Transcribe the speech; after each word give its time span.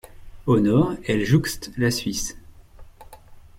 Au 0.47 0.59
nord, 0.59 0.95
elle 1.05 1.23
jouxte 1.25 1.69
la 1.77 1.91
Suisse. 1.91 2.35